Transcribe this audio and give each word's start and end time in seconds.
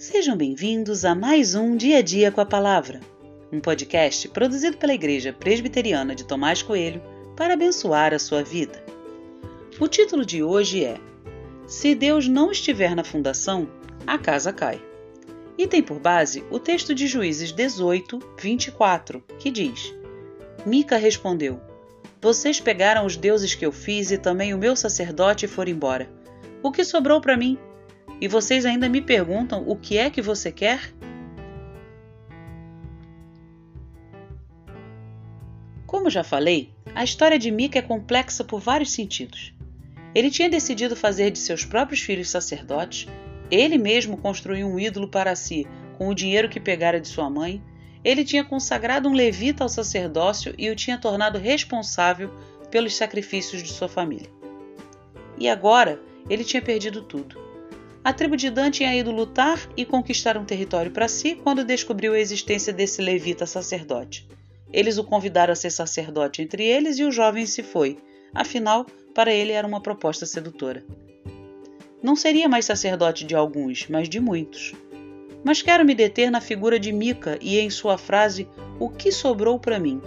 Sejam 0.00 0.34
bem-vindos 0.34 1.04
a 1.04 1.14
mais 1.14 1.54
um 1.54 1.76
Dia 1.76 1.98
a 1.98 2.00
Dia 2.02 2.32
com 2.32 2.40
a 2.40 2.46
Palavra, 2.46 3.00
um 3.52 3.60
podcast 3.60 4.26
produzido 4.30 4.78
pela 4.78 4.94
Igreja 4.94 5.30
Presbiteriana 5.30 6.14
de 6.14 6.24
Tomás 6.24 6.62
Coelho 6.62 7.02
para 7.36 7.52
abençoar 7.52 8.14
a 8.14 8.18
sua 8.18 8.42
vida. 8.42 8.82
O 9.78 9.86
título 9.86 10.24
de 10.24 10.42
hoje 10.42 10.82
é 10.86 10.98
Se 11.66 11.94
Deus 11.94 12.26
não 12.26 12.50
estiver 12.50 12.96
na 12.96 13.04
fundação, 13.04 13.68
a 14.06 14.16
casa 14.16 14.54
cai. 14.54 14.82
E 15.58 15.66
tem 15.66 15.82
por 15.82 16.00
base 16.00 16.42
o 16.50 16.58
texto 16.58 16.94
de 16.94 17.06
Juízes 17.06 17.52
18, 17.52 18.18
24, 18.38 19.22
que 19.38 19.50
diz: 19.50 19.94
Mica 20.64 20.96
respondeu: 20.96 21.60
Vocês 22.22 22.58
pegaram 22.58 23.04
os 23.04 23.18
deuses 23.18 23.54
que 23.54 23.66
eu 23.66 23.70
fiz 23.70 24.10
e 24.10 24.16
também 24.16 24.54
o 24.54 24.58
meu 24.58 24.74
sacerdote 24.74 25.44
e 25.44 25.48
foram 25.48 25.72
embora. 25.72 26.10
O 26.62 26.72
que 26.72 26.84
sobrou 26.84 27.20
para 27.20 27.36
mim? 27.36 27.58
E 28.20 28.28
vocês 28.28 28.66
ainda 28.66 28.88
me 28.88 29.00
perguntam 29.00 29.64
o 29.66 29.74
que 29.74 29.96
é 29.96 30.10
que 30.10 30.20
você 30.20 30.52
quer? 30.52 30.92
Como 35.86 36.10
já 36.10 36.22
falei, 36.22 36.70
a 36.94 37.02
história 37.02 37.38
de 37.38 37.50
Mica 37.50 37.78
é 37.78 37.82
complexa 37.82 38.44
por 38.44 38.60
vários 38.60 38.92
sentidos. 38.92 39.54
Ele 40.14 40.30
tinha 40.30 40.50
decidido 40.50 40.94
fazer 40.94 41.30
de 41.30 41.38
seus 41.38 41.64
próprios 41.64 42.00
filhos 42.00 42.28
sacerdotes, 42.28 43.08
ele 43.50 43.78
mesmo 43.78 44.16
construiu 44.16 44.68
um 44.68 44.78
ídolo 44.78 45.08
para 45.08 45.34
si 45.34 45.66
com 45.96 46.08
o 46.08 46.14
dinheiro 46.14 46.48
que 46.48 46.60
pegara 46.60 47.00
de 47.00 47.08
sua 47.08 47.28
mãe, 47.28 47.62
ele 48.04 48.24
tinha 48.24 48.44
consagrado 48.44 49.08
um 49.08 49.12
levita 49.12 49.62
ao 49.62 49.68
sacerdócio 49.68 50.54
e 50.56 50.70
o 50.70 50.76
tinha 50.76 50.96
tornado 50.96 51.38
responsável 51.38 52.30
pelos 52.70 52.96
sacrifícios 52.96 53.62
de 53.62 53.70
sua 53.70 53.88
família. 53.88 54.30
E 55.38 55.48
agora 55.48 56.00
ele 56.28 56.44
tinha 56.44 56.62
perdido 56.62 57.02
tudo. 57.02 57.49
A 58.02 58.14
tribo 58.14 58.34
de 58.34 58.48
Dan 58.48 58.70
tinha 58.70 58.96
ido 58.96 59.10
lutar 59.10 59.60
e 59.76 59.84
conquistar 59.84 60.38
um 60.38 60.44
território 60.44 60.90
para 60.90 61.06
si 61.06 61.34
quando 61.34 61.64
descobriu 61.64 62.14
a 62.14 62.18
existência 62.18 62.72
desse 62.72 63.02
levita 63.02 63.44
sacerdote. 63.44 64.26
Eles 64.72 64.96
o 64.96 65.04
convidaram 65.04 65.52
a 65.52 65.56
ser 65.56 65.70
sacerdote 65.70 66.40
entre 66.40 66.64
eles 66.64 66.98
e 66.98 67.04
o 67.04 67.12
jovem 67.12 67.44
se 67.44 67.62
foi. 67.62 67.98
Afinal, 68.34 68.86
para 69.14 69.32
ele 69.32 69.52
era 69.52 69.66
uma 69.66 69.82
proposta 69.82 70.24
sedutora. 70.24 70.82
Não 72.02 72.16
seria 72.16 72.48
mais 72.48 72.64
sacerdote 72.64 73.24
de 73.24 73.34
alguns, 73.34 73.86
mas 73.88 74.08
de 74.08 74.18
muitos. 74.18 74.72
Mas 75.44 75.60
quero 75.60 75.84
me 75.84 75.94
deter 75.94 76.30
na 76.30 76.40
figura 76.40 76.78
de 76.78 76.92
Mica 76.92 77.38
e 77.40 77.58
em 77.58 77.68
sua 77.68 77.98
frase 77.98 78.48
O 78.78 78.88
que 78.88 79.12
sobrou 79.12 79.58
para 79.58 79.78
mim? 79.78 80.00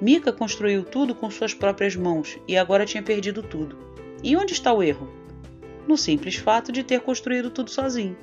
Mica 0.00 0.32
construiu 0.32 0.82
tudo 0.82 1.14
com 1.14 1.30
suas 1.30 1.54
próprias 1.54 1.96
mãos 1.96 2.38
e 2.46 2.58
agora 2.58 2.84
tinha 2.84 3.02
perdido 3.02 3.42
tudo. 3.42 3.78
E 4.22 4.36
onde 4.36 4.52
está 4.52 4.72
o 4.72 4.82
erro? 4.82 5.19
No 5.90 5.96
simples 5.96 6.36
fato 6.36 6.70
de 6.70 6.84
ter 6.84 7.00
construído 7.00 7.50
tudo 7.50 7.68
sozinho. 7.68 8.16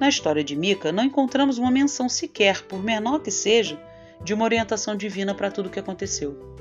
Na 0.00 0.08
história 0.08 0.42
de 0.42 0.56
Mica, 0.56 0.90
não 0.90 1.04
encontramos 1.04 1.58
uma 1.58 1.70
menção 1.70 2.08
sequer, 2.08 2.62
por 2.62 2.82
menor 2.82 3.20
que 3.20 3.30
seja, 3.30 3.78
de 4.24 4.32
uma 4.32 4.44
orientação 4.44 4.96
divina 4.96 5.34
para 5.34 5.50
tudo 5.50 5.66
o 5.66 5.70
que 5.70 5.78
aconteceu. 5.78 6.56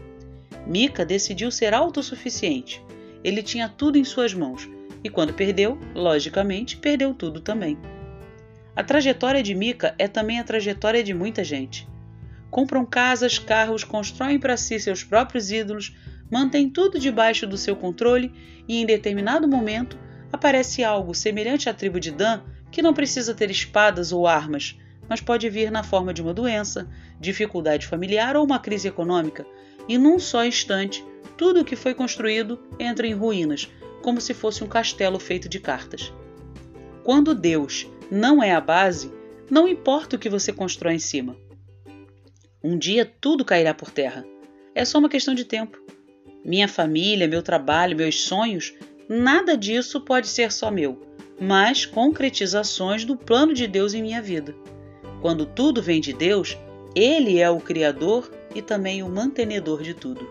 Mica 0.67 1.05
decidiu 1.05 1.49
ser 1.49 1.73
autossuficiente. 1.73 2.83
Ele 3.23 3.41
tinha 3.41 3.69
tudo 3.69 3.97
em 3.97 4.03
suas 4.03 4.33
mãos 4.33 4.69
e, 5.01 5.09
quando 5.09 5.33
perdeu, 5.33 5.79
logicamente, 5.95 6.75
perdeu 6.75 7.13
tudo 7.13 7.39
também. 7.39 7.77
A 8.75 8.83
trajetória 8.83 9.41
de 9.41 9.55
Mica 9.55 9.95
é 9.97 10.09
também 10.09 10.37
a 10.37 10.43
trajetória 10.43 11.01
de 11.01 11.13
muita 11.13 11.45
gente. 11.45 11.87
Compram 12.51 12.85
casas, 12.85 13.39
carros, 13.39 13.85
constroem 13.85 14.37
para 14.37 14.57
si 14.57 14.77
seus 14.81 15.01
próprios 15.01 15.49
ídolos, 15.49 15.95
mantém 16.29 16.69
tudo 16.69 16.99
debaixo 16.99 17.47
do 17.47 17.57
seu 17.57 17.73
controle 17.73 18.33
e, 18.67 18.81
em 18.81 18.85
determinado 18.85 19.47
momento, 19.47 19.97
aparece 20.31 20.83
algo 20.83 21.13
semelhante 21.13 21.69
à 21.69 21.73
tribo 21.73 21.99
de 21.99 22.11
Dan 22.11 22.41
que 22.71 22.81
não 22.81 22.93
precisa 22.93 23.33
ter 23.33 23.49
espadas 23.49 24.11
ou 24.11 24.27
armas, 24.27 24.77
mas 25.07 25.21
pode 25.21 25.49
vir 25.49 25.71
na 25.71 25.83
forma 25.83 26.13
de 26.13 26.21
uma 26.21 26.33
doença, 26.33 26.87
dificuldade 27.19 27.87
familiar 27.87 28.37
ou 28.37 28.45
uma 28.45 28.59
crise 28.59 28.87
econômica, 28.87 29.45
e 29.87 29.97
num 29.97 30.19
só 30.19 30.45
instante, 30.45 31.03
tudo 31.35 31.61
o 31.61 31.65
que 31.65 31.75
foi 31.75 31.95
construído 31.95 32.59
entra 32.77 33.07
em 33.07 33.13
ruínas, 33.13 33.69
como 34.03 34.21
se 34.21 34.33
fosse 34.33 34.63
um 34.63 34.67
castelo 34.67 35.19
feito 35.19 35.49
de 35.49 35.59
cartas. 35.59 36.13
Quando 37.03 37.33
Deus 37.33 37.87
não 38.11 38.43
é 38.43 38.51
a 38.51 38.61
base, 38.61 39.11
não 39.49 39.67
importa 39.67 40.15
o 40.15 40.19
que 40.19 40.29
você 40.29 40.53
constrói 40.53 40.93
em 40.95 40.99
cima. 40.99 41.35
Um 42.63 42.77
dia 42.77 43.05
tudo 43.05 43.43
cairá 43.43 43.73
por 43.73 43.89
terra. 43.89 44.25
É 44.75 44.85
só 44.85 44.99
uma 44.99 45.09
questão 45.09 45.33
de 45.33 45.43
tempo. 45.43 45.81
Minha 46.45 46.67
família, 46.67 47.27
meu 47.27 47.41
trabalho, 47.41 47.97
meus 47.97 48.21
sonhos, 48.21 48.73
nada 49.09 49.57
disso 49.57 49.99
pode 49.99 50.27
ser 50.27 50.51
só 50.51 50.69
meu, 50.69 51.01
mas 51.41 51.85
concretizações 51.85 53.03
do 53.03 53.17
plano 53.17 53.53
de 53.53 53.65
Deus 53.65 53.95
em 53.95 54.03
minha 54.03 54.21
vida. 54.21 54.55
Quando 55.19 55.45
tudo 55.45 55.81
vem 55.81 55.99
de 55.99 56.13
Deus, 56.13 56.55
Ele 56.95 57.39
é 57.39 57.49
o 57.49 57.59
Criador 57.59 58.31
e 58.53 58.61
também 58.61 59.01
o 59.01 59.09
mantenedor 59.09 59.81
de 59.81 59.95
tudo. 59.95 60.29